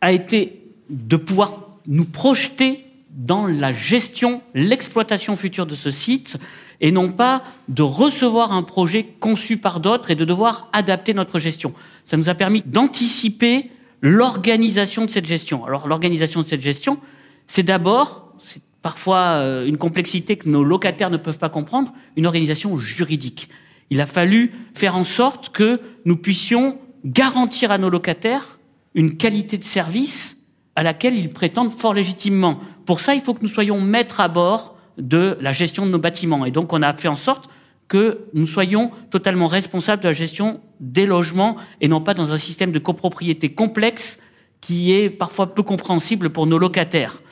a 0.00 0.12
été 0.12 0.62
de 0.90 1.16
pouvoir 1.16 1.78
nous 1.86 2.04
projeter 2.04 2.82
dans 3.10 3.46
la 3.46 3.72
gestion, 3.72 4.42
l'exploitation 4.54 5.34
future 5.36 5.66
de 5.66 5.74
ce 5.74 5.90
site, 5.90 6.36
et 6.80 6.92
non 6.92 7.10
pas 7.10 7.42
de 7.68 7.82
recevoir 7.82 8.52
un 8.52 8.62
projet 8.62 9.04
conçu 9.18 9.56
par 9.56 9.80
d'autres 9.80 10.10
et 10.10 10.14
de 10.14 10.24
devoir 10.24 10.68
adapter 10.72 11.14
notre 11.14 11.38
gestion. 11.38 11.72
Ça 12.04 12.16
nous 12.16 12.28
a 12.28 12.34
permis 12.34 12.62
d'anticiper 12.62 13.70
l'organisation 14.00 15.04
de 15.04 15.10
cette 15.10 15.26
gestion. 15.26 15.64
Alors 15.64 15.88
l'organisation 15.88 16.42
de 16.42 16.46
cette 16.46 16.62
gestion, 16.62 16.98
c'est 17.46 17.64
d'abord, 17.64 18.32
c'est 18.38 18.62
parfois 18.82 19.40
euh, 19.40 19.66
une 19.66 19.76
complexité 19.76 20.36
que 20.36 20.48
nos 20.48 20.62
locataires 20.62 21.10
ne 21.10 21.16
peuvent 21.16 21.38
pas 21.38 21.48
comprendre, 21.48 21.92
une 22.16 22.26
organisation 22.26 22.78
juridique. 22.78 23.48
Il 23.90 24.00
a 24.00 24.06
fallu 24.06 24.52
faire 24.74 24.96
en 24.96 25.04
sorte 25.04 25.50
que 25.50 25.80
nous 26.04 26.16
puissions 26.16 26.78
garantir 27.04 27.70
à 27.70 27.78
nos 27.78 27.90
locataires 27.90 28.58
une 28.94 29.16
qualité 29.16 29.58
de 29.58 29.64
service 29.64 30.36
à 30.76 30.82
laquelle 30.82 31.16
ils 31.16 31.32
prétendent 31.32 31.72
fort 31.72 31.94
légitimement. 31.94 32.60
Pour 32.86 33.00
ça, 33.00 33.14
il 33.14 33.20
faut 33.20 33.34
que 33.34 33.42
nous 33.42 33.48
soyons 33.48 33.80
maîtres 33.80 34.20
à 34.20 34.28
bord 34.28 34.76
de 34.96 35.36
la 35.40 35.52
gestion 35.52 35.86
de 35.86 35.90
nos 35.90 35.98
bâtiments. 35.98 36.44
Et 36.44 36.50
donc, 36.50 36.72
on 36.72 36.82
a 36.82 36.92
fait 36.92 37.08
en 37.08 37.16
sorte 37.16 37.48
que 37.88 38.26
nous 38.34 38.46
soyons 38.46 38.90
totalement 39.10 39.46
responsables 39.46 40.02
de 40.02 40.08
la 40.08 40.12
gestion 40.12 40.60
des 40.80 41.06
logements 41.06 41.56
et 41.80 41.88
non 41.88 42.00
pas 42.00 42.14
dans 42.14 42.34
un 42.34 42.38
système 42.38 42.70
de 42.70 42.78
copropriété 42.78 43.48
complexe 43.48 44.18
qui 44.60 44.92
est 44.92 45.10
parfois 45.10 45.54
peu 45.54 45.62
compréhensible 45.62 46.30
pour 46.30 46.46
nos 46.46 46.58
locataires. 46.58 47.22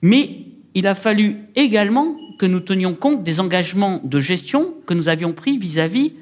Mais 0.00 0.46
il 0.74 0.86
a 0.86 0.94
fallu 0.94 1.36
également 1.54 2.16
que 2.38 2.46
nous 2.46 2.60
tenions 2.60 2.94
compte 2.94 3.22
des 3.22 3.40
engagements 3.40 4.00
de 4.04 4.20
gestion 4.20 4.74
que 4.86 4.94
nous 4.94 5.08
avions 5.08 5.32
pris 5.32 5.58
vis-à-vis 5.58 6.12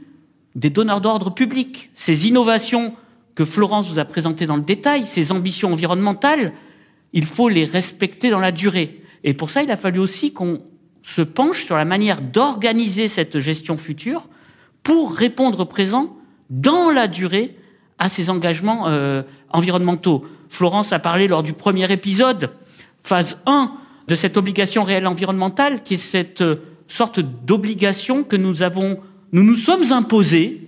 des 0.55 0.71
donneurs 0.71 1.01
d'ordre 1.01 1.33
publics. 1.33 1.91
Ces 1.95 2.27
innovations 2.27 2.95
que 3.35 3.45
Florence 3.45 3.89
vous 3.89 3.99
a 3.99 4.05
présentées 4.05 4.47
dans 4.47 4.57
le 4.57 4.63
détail, 4.63 5.07
ces 5.07 5.33
ambitions 5.33 5.73
environnementales, 5.73 6.53
il 7.13 7.25
faut 7.25 7.49
les 7.49 7.65
respecter 7.65 8.31
dans 8.31 8.39
la 8.39 8.53
durée. 8.53 9.03
Et 9.25 9.35
pour 9.35 9.51
ça, 9.51 9.63
il 9.63 9.71
a 9.71 9.77
fallu 9.77 9.99
aussi 9.99 10.33
qu'on 10.33 10.61
se 11.03 11.23
penche 11.23 11.65
sur 11.65 11.77
la 11.77 11.85
manière 11.85 12.21
d'organiser 12.21 13.09
cette 13.09 13.39
gestion 13.39 13.77
future 13.77 14.29
pour 14.83 15.15
répondre 15.15 15.65
présent 15.65 16.17
dans 16.51 16.91
la 16.91 17.09
durée 17.09 17.57
à 17.99 18.09
ces 18.09 18.31
engagements 18.31 18.89
euh, 18.89 19.23
environnementaux. 19.51 20.25
Florence 20.49 20.93
a 20.93 20.99
parlé 20.99 21.29
lors 21.29 21.43
du 21.43 21.53
premier 21.53 21.91
épisode, 21.93 22.51
phase 23.03 23.39
1 23.47 23.73
de 24.11 24.17
cette 24.17 24.37
obligation 24.37 24.83
réelle 24.83 25.07
environnementale, 25.07 25.85
qui 25.85 25.95
est 25.95 25.97
cette 25.97 26.43
euh, 26.43 26.57
sorte 26.89 27.21
d'obligation 27.21 28.25
que 28.25 28.35
nous 28.35 28.65
avons, 28.65 28.99
nous 29.31 29.45
nous 29.45 29.55
sommes 29.55 29.93
imposés 29.93 30.63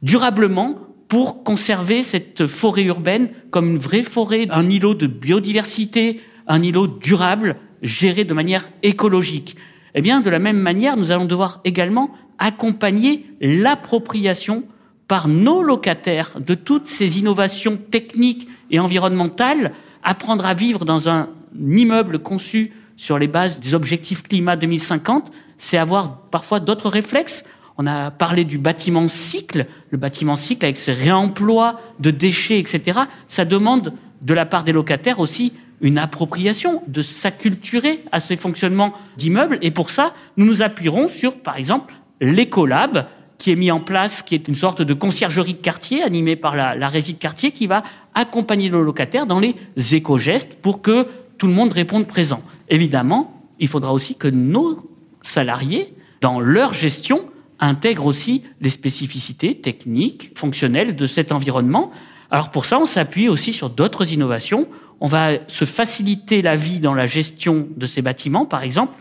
durablement 0.00 0.78
pour 1.06 1.44
conserver 1.44 2.02
cette 2.02 2.46
forêt 2.46 2.84
urbaine 2.84 3.28
comme 3.50 3.72
une 3.72 3.78
vraie 3.78 4.02
forêt, 4.02 4.46
un 4.50 4.70
îlot 4.70 4.94
de 4.94 5.06
biodiversité, 5.06 6.22
un 6.46 6.62
îlot 6.62 6.86
durable, 6.86 7.56
géré 7.82 8.24
de 8.24 8.32
manière 8.32 8.66
écologique. 8.82 9.56
Eh 9.94 10.00
bien, 10.00 10.22
de 10.22 10.30
la 10.30 10.38
même 10.38 10.58
manière, 10.58 10.96
nous 10.96 11.12
allons 11.12 11.26
devoir 11.26 11.60
également 11.64 12.10
accompagner 12.38 13.26
l'appropriation 13.42 14.64
par 15.08 15.28
nos 15.28 15.62
locataires 15.62 16.38
de 16.40 16.54
toutes 16.54 16.86
ces 16.86 17.18
innovations 17.18 17.76
techniques 17.76 18.48
et 18.70 18.80
environnementales, 18.80 19.74
apprendre 20.02 20.46
à 20.46 20.54
vivre 20.54 20.86
dans 20.86 21.10
un 21.10 21.28
immeuble 21.58 22.18
conçu 22.18 22.72
sur 22.96 23.18
les 23.18 23.28
bases 23.28 23.60
des 23.60 23.74
objectifs 23.74 24.22
climat 24.22 24.56
2050, 24.56 25.32
c'est 25.56 25.78
avoir 25.78 26.18
parfois 26.30 26.60
d'autres 26.60 26.88
réflexes. 26.88 27.44
On 27.78 27.86
a 27.86 28.10
parlé 28.10 28.44
du 28.44 28.58
bâtiment 28.58 29.08
cycle, 29.08 29.66
le 29.90 29.98
bâtiment 29.98 30.36
cycle 30.36 30.64
avec 30.64 30.76
ses 30.76 30.92
réemplois 30.92 31.80
de 32.00 32.10
déchets, 32.10 32.58
etc. 32.58 33.00
Ça 33.26 33.44
demande 33.44 33.94
de 34.20 34.34
la 34.34 34.46
part 34.46 34.62
des 34.62 34.72
locataires 34.72 35.20
aussi 35.20 35.52
une 35.82 35.98
appropriation, 35.98 36.82
de 36.86 37.02
s'acculturer 37.02 38.04
à 38.12 38.20
ces 38.20 38.36
fonctionnements 38.36 38.92
d'immeubles. 39.16 39.58
Et 39.62 39.72
pour 39.72 39.90
ça, 39.90 40.14
nous 40.36 40.46
nous 40.46 40.62
appuierons 40.62 41.08
sur, 41.08 41.40
par 41.40 41.56
exemple, 41.56 41.94
l'écolab, 42.20 43.06
qui 43.36 43.50
est 43.50 43.56
mis 43.56 43.72
en 43.72 43.80
place, 43.80 44.22
qui 44.22 44.36
est 44.36 44.46
une 44.46 44.54
sorte 44.54 44.80
de 44.80 44.94
conciergerie 44.94 45.54
de 45.54 45.58
quartier 45.58 46.04
animée 46.04 46.36
par 46.36 46.54
la, 46.54 46.76
la 46.76 46.86
régie 46.86 47.14
de 47.14 47.18
quartier, 47.18 47.50
qui 47.50 47.66
va 47.66 47.82
accompagner 48.14 48.70
nos 48.70 48.82
locataires 48.82 49.26
dans 49.26 49.40
les 49.40 49.56
éco-gestes 49.92 50.60
pour 50.62 50.80
que 50.82 51.08
tout 51.42 51.48
le 51.48 51.54
monde 51.54 51.72
réponde 51.72 52.06
présent. 52.06 52.40
Évidemment, 52.68 53.42
il 53.58 53.66
faudra 53.66 53.92
aussi 53.92 54.14
que 54.14 54.28
nos 54.28 54.88
salariés, 55.22 55.92
dans 56.20 56.38
leur 56.38 56.72
gestion, 56.72 57.24
intègrent 57.58 58.06
aussi 58.06 58.44
les 58.60 58.70
spécificités 58.70 59.56
techniques, 59.56 60.30
fonctionnelles 60.38 60.94
de 60.94 61.04
cet 61.04 61.32
environnement. 61.32 61.90
Alors 62.30 62.52
pour 62.52 62.64
ça, 62.64 62.78
on 62.78 62.84
s'appuie 62.84 63.28
aussi 63.28 63.52
sur 63.52 63.70
d'autres 63.70 64.12
innovations. 64.12 64.68
On 65.00 65.08
va 65.08 65.30
se 65.48 65.64
faciliter 65.64 66.42
la 66.42 66.54
vie 66.54 66.78
dans 66.78 66.94
la 66.94 67.06
gestion 67.06 67.66
de 67.76 67.86
ces 67.86 68.02
bâtiments, 68.02 68.46
par 68.46 68.62
exemple, 68.62 68.94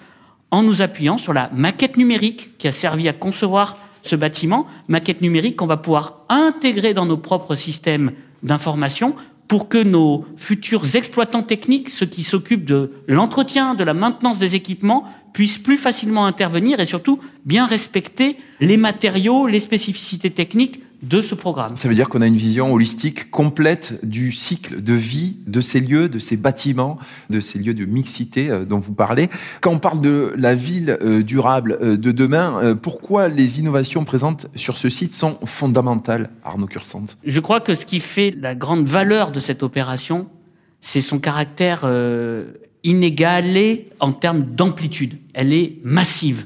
en 0.49 0.63
nous 0.63 0.81
appuyant 0.81 1.19
sur 1.19 1.33
la 1.33 1.51
maquette 1.53 1.95
numérique 1.95 2.57
qui 2.57 2.67
a 2.67 2.71
servi 2.71 3.07
à 3.07 3.13
concevoir 3.13 3.77
ce 4.01 4.15
bâtiment, 4.15 4.65
maquette 4.87 5.21
numérique 5.21 5.57
qu'on 5.57 5.67
va 5.67 5.77
pouvoir 5.77 6.21
intégrer 6.27 6.95
dans 6.95 7.05
nos 7.05 7.17
propres 7.17 7.53
systèmes 7.53 8.13
d'information 8.41 9.15
pour 9.51 9.67
que 9.67 9.83
nos 9.83 10.23
futurs 10.37 10.95
exploitants 10.95 11.43
techniques, 11.43 11.89
ceux 11.89 12.05
qui 12.05 12.23
s'occupent 12.23 12.63
de 12.63 12.93
l'entretien, 13.09 13.75
de 13.75 13.83
la 13.83 13.93
maintenance 13.93 14.39
des 14.39 14.55
équipements, 14.55 15.03
puissent 15.33 15.57
plus 15.57 15.75
facilement 15.75 16.25
intervenir 16.25 16.79
et 16.79 16.85
surtout 16.85 17.19
bien 17.43 17.65
respecter 17.65 18.37
les 18.61 18.77
matériaux, 18.77 19.47
les 19.47 19.59
spécificités 19.59 20.31
techniques 20.31 20.81
de 21.01 21.19
ce 21.19 21.33
programme. 21.33 21.75
Ça 21.75 21.87
veut 21.87 21.95
dire 21.95 22.09
qu'on 22.09 22.21
a 22.21 22.27
une 22.27 22.35
vision 22.35 22.73
holistique 22.73 23.31
complète 23.31 23.99
du 24.03 24.31
cycle 24.31 24.81
de 24.81 24.93
vie 24.93 25.35
de 25.47 25.59
ces 25.59 25.79
lieux, 25.79 26.09
de 26.09 26.19
ces 26.19 26.37
bâtiments, 26.37 26.99
de 27.29 27.41
ces 27.41 27.57
lieux 27.57 27.73
de 27.73 27.85
mixité 27.85 28.49
euh, 28.49 28.65
dont 28.65 28.77
vous 28.77 28.93
parlez. 28.93 29.27
Quand 29.61 29.71
on 29.71 29.79
parle 29.79 30.01
de 30.01 30.33
la 30.37 30.53
ville 30.53 30.97
euh, 31.01 31.23
durable 31.23 31.77
euh, 31.81 31.97
de 31.97 32.11
demain, 32.11 32.75
pourquoi 32.81 33.27
les 33.27 33.59
innovations 33.59 34.03
présentes 34.03 34.47
sur 34.55 34.77
ce 34.77 34.89
site 34.89 35.13
sont 35.13 35.39
fondamentales, 35.45 36.29
Arnaud 36.43 36.67
Cursant? 36.67 37.05
Je 37.23 37.39
crois 37.39 37.59
que 37.61 37.73
ce 37.73 37.85
qui 37.85 37.99
fait 37.99 38.33
la 38.39 38.55
grande 38.55 38.85
valeur 38.85 39.31
de 39.31 39.39
cette 39.39 39.63
opération, 39.63 40.27
c'est 40.81 41.01
son 41.01 41.19
caractère 41.19 41.85
inégalé 42.83 43.89
en 43.99 44.11
termes 44.11 44.41
d'amplitude. 44.41 45.17
Elle 45.33 45.53
est 45.53 45.77
massive. 45.83 46.45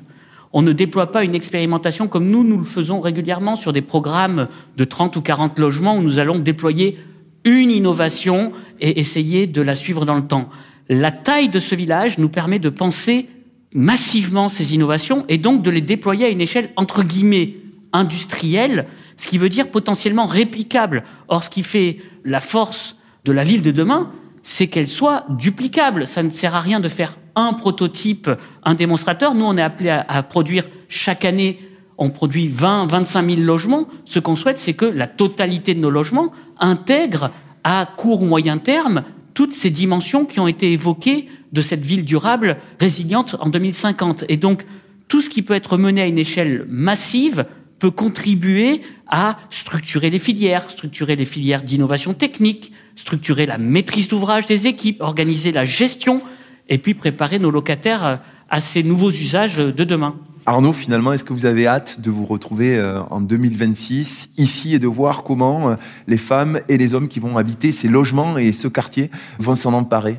On 0.57 0.61
ne 0.61 0.71
déploie 0.71 1.11
pas 1.11 1.25
une 1.25 1.35
expérimentation 1.35 2.07
comme 2.07 2.27
nous, 2.27 2.45
nous 2.45 2.57
le 2.57 2.63
faisons 2.63 3.01
régulièrement 3.01 3.57
sur 3.57 3.73
des 3.73 3.81
programmes 3.81 4.47
de 4.77 4.85
30 4.85 5.17
ou 5.17 5.21
40 5.21 5.59
logements 5.59 5.97
où 5.97 6.01
nous 6.01 6.17
allons 6.17 6.39
déployer 6.39 6.97
une 7.43 7.69
innovation 7.69 8.53
et 8.79 9.01
essayer 9.01 9.47
de 9.47 9.61
la 9.61 9.75
suivre 9.75 10.05
dans 10.05 10.15
le 10.15 10.25
temps. 10.25 10.49
La 10.87 11.11
taille 11.11 11.49
de 11.49 11.59
ce 11.59 11.75
village 11.75 12.19
nous 12.19 12.29
permet 12.29 12.59
de 12.59 12.69
penser 12.69 13.27
massivement 13.73 14.47
ces 14.47 14.73
innovations 14.73 15.25
et 15.27 15.37
donc 15.37 15.61
de 15.61 15.69
les 15.69 15.81
déployer 15.81 16.25
à 16.25 16.29
une 16.29 16.39
échelle 16.39 16.69
entre 16.77 17.03
guillemets 17.03 17.57
industrielle, 17.91 18.85
ce 19.17 19.27
qui 19.27 19.37
veut 19.37 19.49
dire 19.49 19.69
potentiellement 19.69 20.25
réplicable. 20.25 21.03
Or, 21.27 21.43
ce 21.43 21.49
qui 21.49 21.63
fait 21.63 21.97
la 22.23 22.39
force 22.39 22.95
de 23.25 23.33
la 23.33 23.43
ville 23.43 23.61
de 23.61 23.71
demain, 23.71 24.09
c'est 24.41 24.67
qu'elle 24.67 24.87
soit 24.87 25.25
duplicable. 25.27 26.07
Ça 26.07 26.23
ne 26.23 26.29
sert 26.29 26.55
à 26.55 26.61
rien 26.61 26.79
de 26.79 26.87
faire 26.87 27.17
un 27.35 27.53
prototype, 27.53 28.29
un 28.63 28.75
démonstrateur. 28.75 29.35
Nous, 29.35 29.45
on 29.45 29.57
est 29.57 29.61
appelé 29.61 29.89
à, 29.89 30.23
produire 30.23 30.65
chaque 30.87 31.25
année, 31.25 31.59
on 31.97 32.09
produit 32.09 32.47
20, 32.47 32.87
25 32.87 33.25
000 33.29 33.41
logements. 33.41 33.87
Ce 34.05 34.19
qu'on 34.19 34.35
souhaite, 34.35 34.57
c'est 34.57 34.73
que 34.73 34.85
la 34.85 35.07
totalité 35.07 35.73
de 35.73 35.79
nos 35.79 35.89
logements 35.89 36.31
intègre 36.59 37.31
à 37.63 37.87
court 37.97 38.21
ou 38.21 38.25
moyen 38.25 38.57
terme 38.57 39.03
toutes 39.33 39.53
ces 39.53 39.69
dimensions 39.69 40.25
qui 40.25 40.39
ont 40.39 40.47
été 40.47 40.71
évoquées 40.71 41.27
de 41.51 41.61
cette 41.61 41.81
ville 41.81 42.05
durable 42.05 42.57
résiliente 42.79 43.35
en 43.39 43.49
2050. 43.49 44.25
Et 44.29 44.37
donc, 44.37 44.65
tout 45.07 45.21
ce 45.21 45.29
qui 45.29 45.41
peut 45.41 45.53
être 45.53 45.77
mené 45.77 46.01
à 46.01 46.07
une 46.07 46.17
échelle 46.17 46.65
massive 46.69 47.45
peut 47.79 47.91
contribuer 47.91 48.81
à 49.07 49.37
structurer 49.49 50.09
les 50.09 50.19
filières, 50.19 50.69
structurer 50.69 51.15
les 51.15 51.25
filières 51.25 51.63
d'innovation 51.63 52.13
technique, 52.13 52.71
structurer 52.95 53.45
la 53.45 53.57
maîtrise 53.57 54.07
d'ouvrage 54.07 54.45
des 54.45 54.67
équipes, 54.67 55.01
organiser 55.01 55.51
la 55.51 55.65
gestion 55.65 56.21
et 56.69 56.77
puis 56.77 56.93
préparer 56.93 57.39
nos 57.39 57.51
locataires 57.51 58.05
euh, 58.05 58.15
à 58.49 58.59
ces 58.59 58.83
nouveaux 58.83 59.11
usages 59.11 59.57
de 59.57 59.83
demain. 59.83 60.15
Arnaud, 60.45 60.73
finalement, 60.73 61.13
est-ce 61.13 61.23
que 61.23 61.33
vous 61.33 61.47
avez 61.47 61.65
hâte 61.65 62.01
de 62.01 62.11
vous 62.11 62.25
retrouver 62.25 62.77
euh, 62.77 63.01
en 63.09 63.19
2026 63.19 64.29
ici 64.37 64.75
et 64.75 64.79
de 64.79 64.87
voir 64.87 65.23
comment 65.23 65.69
euh, 65.69 65.75
les 66.07 66.17
femmes 66.17 66.59
et 66.69 66.77
les 66.77 66.93
hommes 66.93 67.07
qui 67.07 67.19
vont 67.19 67.37
habiter 67.37 67.71
ces 67.71 67.87
logements 67.87 68.37
et 68.37 68.51
ce 68.51 68.67
quartier 68.67 69.09
vont 69.39 69.55
s'en 69.55 69.73
emparer? 69.73 70.17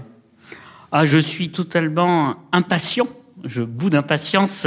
Ah, 0.90 1.04
Je 1.04 1.18
suis 1.18 1.50
totalement 1.50 2.36
impatient. 2.52 3.06
Je 3.44 3.62
bout 3.62 3.90
d'impatience 3.90 4.66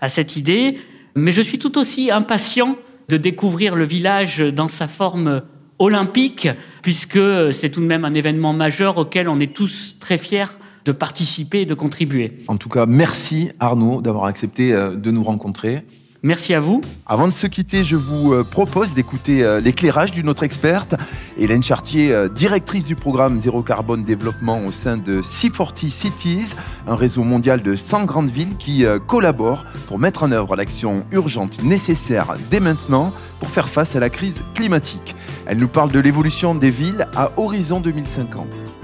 à 0.00 0.08
cette 0.08 0.36
idée, 0.36 0.78
mais 1.16 1.32
je 1.32 1.42
suis 1.42 1.58
tout 1.58 1.78
aussi 1.78 2.10
impatient 2.12 2.76
de 3.08 3.16
découvrir 3.16 3.74
le 3.74 3.84
village 3.84 4.38
dans 4.38 4.68
sa 4.68 4.86
forme 4.86 5.42
olympique, 5.80 6.48
puisque 6.82 7.18
c'est 7.52 7.70
tout 7.70 7.80
de 7.80 7.86
même 7.86 8.04
un 8.04 8.14
événement 8.14 8.52
majeur 8.52 8.98
auquel 8.98 9.28
on 9.28 9.40
est 9.40 9.52
tous 9.52 9.96
très 9.98 10.18
fiers 10.18 10.44
de 10.84 10.92
participer 10.92 11.62
et 11.62 11.66
de 11.66 11.74
contribuer. 11.74 12.38
En 12.48 12.56
tout 12.56 12.68
cas, 12.68 12.86
merci 12.86 13.50
Arnaud 13.60 14.00
d'avoir 14.00 14.24
accepté 14.24 14.72
euh, 14.72 14.94
de 14.96 15.10
nous 15.10 15.22
rencontrer. 15.22 15.82
Merci 16.22 16.52
à 16.52 16.60
vous. 16.60 16.82
Avant 17.06 17.28
de 17.28 17.32
se 17.32 17.46
quitter, 17.46 17.82
je 17.82 17.96
vous 17.96 18.34
euh, 18.34 18.44
propose 18.44 18.92
d'écouter 18.92 19.42
euh, 19.42 19.58
l'éclairage 19.58 20.12
d'une 20.12 20.28
autre 20.28 20.42
experte, 20.42 20.94
Hélène 21.38 21.62
Chartier, 21.62 22.14
directrice 22.34 22.84
du 22.84 22.94
programme 22.94 23.40
Zéro 23.40 23.62
Carbone 23.62 24.04
Développement 24.04 24.60
au 24.66 24.72
sein 24.72 24.98
de 24.98 25.22
C40 25.22 25.88
Cities, 25.88 26.54
un 26.86 26.94
réseau 26.94 27.24
mondial 27.24 27.62
de 27.62 27.74
100 27.74 28.04
grandes 28.04 28.30
villes 28.30 28.56
qui 28.58 28.84
collabore 29.06 29.64
pour 29.86 29.98
mettre 29.98 30.24
en 30.24 30.32
œuvre 30.32 30.56
l'action 30.56 31.06
urgente 31.10 31.62
nécessaire 31.62 32.34
dès 32.50 32.60
maintenant 32.60 33.12
pour 33.38 33.48
faire 33.48 33.70
face 33.70 33.96
à 33.96 34.00
la 34.00 34.10
crise 34.10 34.44
climatique. 34.54 35.16
Elle 35.46 35.56
nous 35.56 35.68
parle 35.68 35.90
de 35.90 36.00
l'évolution 36.00 36.54
des 36.54 36.70
villes 36.70 37.08
à 37.16 37.32
horizon 37.38 37.80
2050. 37.80 38.79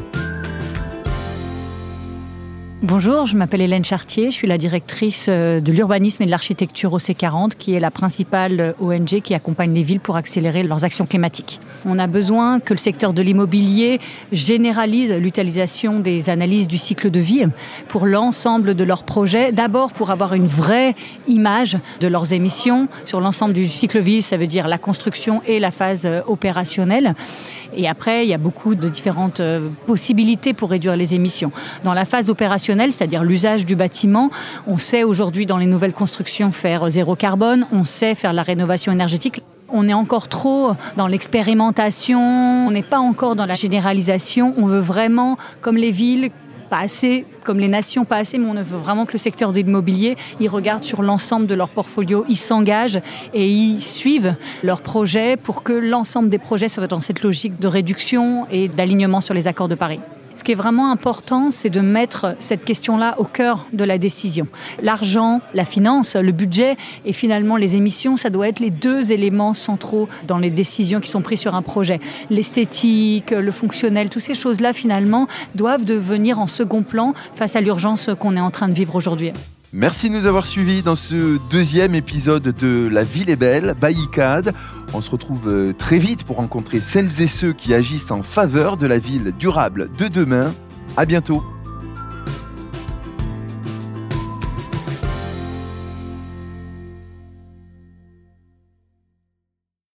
Bonjour, 2.83 3.25
je 3.25 3.39
m'appelle 3.39 3.63
Hélène 3.63 3.87
Chartier, 3.87 4.27
je 4.27 4.37
suis 4.37 4.47
la 4.47 4.59
directrice 4.59 5.29
euh, 5.31 5.61
de 5.61 5.73
l'urbanisme 5.73 6.23
et 6.23 6.27
de 6.27 6.31
l'architecture 6.31 6.93
au 6.93 6.99
C40, 6.99 7.53
qui 7.57 7.73
est 7.73 7.81
la 7.81 7.91
principale 7.91 8.61
euh, 8.61 8.73
ONG 8.83 9.23
qui 9.23 9.33
accompagne 9.33 9.73
les 9.73 9.83
villes 9.83 9.99
pour 9.99 10.17
accélérer 10.17 10.63
leurs 10.63 10.85
actions 10.85 11.07
climatiques. 11.07 11.59
On 11.87 11.99
a 11.99 12.07
besoin 12.07 12.61
que 12.61 12.75
le 12.75 12.79
secteur 12.79 13.15
de 13.15 13.23
l'immobilier 13.23 13.99
généralise 14.31 15.11
l'utilisation 15.11 16.01
des 16.01 16.29
analyses 16.29 16.69
du 16.69 16.77
cycle 16.77 17.11
de 17.11 17.19
vie 17.19 17.47
pour 17.89 18.05
l'ensemble 18.05 18.75
de 18.75 18.85
leurs 18.85 19.05
projets. 19.05 19.53
D'abord 19.53 19.95
pour 19.95 20.11
avoir 20.11 20.35
une 20.35 20.47
vraie 20.47 20.95
image 21.29 21.79
de 22.01 22.09
leurs 22.09 22.35
émissions 22.35 22.89
sur 23.07 23.23
l'ensemble 23.23 23.55
du 23.55 23.71
cycle 23.71 24.01
de 24.01 24.03
vie, 24.05 24.21
ça 24.21 24.37
veut 24.37 24.47
dire 24.47 24.69
la 24.69 24.77
construction 24.77 25.41
et 25.47 25.61
la 25.61 25.71
phase 25.71 26.05
euh, 26.05 26.21
opérationnelle. 26.27 27.15
Et 27.75 27.89
après, 27.89 28.27
il 28.27 28.29
y 28.29 28.35
a 28.35 28.39
beaucoup 28.39 28.75
de 28.75 28.89
différentes 28.89 29.43
possibilités 29.87 30.55
pour 30.55 30.71
réduire 30.71 30.97
les 30.97 31.15
émissions. 31.15 31.53
Dans 31.85 31.93
la 31.93 32.05
phase 32.05 32.31
opérationnelle, 32.31 32.66
c'est-à-dire 32.75 33.23
l'usage 33.23 33.65
du 33.65 33.77
bâtiment. 33.77 34.31
On 34.67 34.79
sait 34.79 35.05
aujourd'hui 35.05 35.47
dans 35.47 35.59
les 35.59 35.67
nouvelles 35.67 35.93
constructions 35.93 36.51
faire 36.51 36.89
zéro 36.91 37.15
carbone, 37.15 37.67
on 37.73 37.85
sait 37.85 38.15
faire 38.15 38.33
la 38.33 38.43
rénovation 38.43 38.93
énergétique. 38.93 39.43
On 39.69 39.89
est 39.89 39.95
encore 39.95 40.29
trop 40.29 40.73
dans 40.97 41.07
l'expérimentation, 41.07 42.21
on 42.21 42.71
n'est 42.71 42.83
pas 42.83 42.99
encore 42.99 43.35
dans 43.35 43.47
la 43.47 43.55
généralisation. 43.55 44.55
On 44.57 44.67
veut 44.67 44.79
vraiment, 44.79 45.37
comme 45.61 45.77
les 45.77 45.91
villes, 45.91 46.31
pas 46.69 46.79
assez, 46.79 47.25
comme 47.45 47.59
les 47.59 47.69
nations, 47.69 48.05
pas 48.05 48.17
assez, 48.17 48.39
mais 48.39 48.49
on 48.49 48.55
veut 48.55 48.77
vraiment 48.77 49.07
que 49.07 49.13
le 49.13 49.19
secteur 49.19 49.53
de 49.53 49.59
l'immobilier, 49.59 50.17
ils 50.41 50.49
regardent 50.49 50.85
sur 50.85 51.03
l'ensemble 51.03 51.47
de 51.47 51.55
leur 51.55 51.69
portfolio, 51.69 52.25
ils 52.29 52.37
s'engagent 52.37 53.01
et 53.35 53.49
ils 53.49 53.81
suivent 53.81 54.35
leurs 54.63 54.83
projets 54.83 55.37
pour 55.37 55.63
que 55.63 55.73
l'ensemble 55.73 56.29
des 56.29 56.39
projets 56.39 56.69
soient 56.69 56.87
dans 56.87 57.01
cette 57.01 57.23
logique 57.23 57.59
de 57.61 57.69
réduction 57.69 58.47
et 58.51 58.69
d'alignement 58.69 59.21
sur 59.21 59.35
les 59.35 59.47
accords 59.47 59.69
de 59.69 59.75
Paris. 59.77 60.01
Ce 60.37 60.45
qui 60.45 60.53
est 60.53 60.57
vraiment 60.57 60.93
important, 60.93 61.51
c'est 61.51 61.71
de 61.71 61.81
mettre 61.81 62.37
cette 62.41 62.63
question-là 62.63 63.15
au 63.17 63.25
cœur 63.25 63.65
de 63.73 63.85
la 63.85 63.97
décision. 63.97 64.47
L'argent, 64.83 65.41
la 65.55 65.65
finance, 65.65 66.15
le 66.15 66.31
budget 66.31 66.77
et 67.07 67.15
finalement 67.15 67.57
les 67.57 67.75
émissions, 67.75 68.19
ça 68.19 68.29
doit 68.29 68.47
être 68.47 68.61
les 68.61 68.69
deux 68.69 69.13
éléments 69.13 69.55
centraux 69.55 70.11
dans 70.29 70.37
les 70.37 70.51
décisions 70.51 71.01
qui 71.01 71.09
sont 71.09 71.23
prises 71.23 71.41
sur 71.41 71.55
un 71.55 71.63
projet. 71.63 72.01
L'esthétique, 72.29 73.31
le 73.31 73.51
fonctionnel, 73.51 74.11
toutes 74.11 74.25
ces 74.25 74.35
choses-là 74.35 74.75
finalement 74.75 75.27
doivent 75.55 75.87
devenir 75.87 76.39
en 76.39 76.47
second 76.47 76.83
plan 76.83 77.15
face 77.35 77.57
à 77.57 77.63
l'urgence 77.63 78.11
qu'on 78.21 78.37
est 78.37 78.41
en 78.41 78.51
train 78.51 78.69
de 78.69 78.75
vivre 78.75 78.95
aujourd'hui. 78.95 79.33
Merci 79.79 80.09
de 80.09 80.15
nous 80.15 80.25
avoir 80.25 80.47
suivis 80.47 80.81
dans 80.81 80.95
ce 80.95 81.37
deuxième 81.51 81.95
épisode 81.95 82.45
de 82.45 82.89
La 82.91 83.05
ville 83.05 83.29
est 83.29 83.37
belle, 83.37 83.75
by 83.79 83.93
ICAD. 83.93 84.55
On 84.95 85.03
se 85.03 85.11
retrouve 85.11 85.51
euh, 85.51 85.75
très 85.75 85.99
vite 85.99 86.25
pour 86.25 86.37
rencontrer 86.37 86.81
celles 86.81 87.21
et 87.21 87.27
ceux 87.27 87.53
qui 87.53 87.75
agissent 87.75 88.11
en 88.11 88.23
faveur 88.23 88.79
de 88.79 88.87
la 88.87 88.97
ville 88.97 89.35
durable 89.39 89.91
de 89.99 90.09
demain. 90.09 90.55
À 90.97 91.05
bientôt. 91.05 91.45